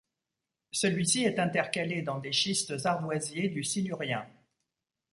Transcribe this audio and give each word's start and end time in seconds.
Celui-ci 0.71 1.25
est 1.25 1.37
intercalé 1.37 2.01
dans 2.01 2.17
des 2.17 2.31
schistes 2.31 2.87
ardoisiers 2.87 3.49
du 3.49 3.63
silurien. 3.63 4.27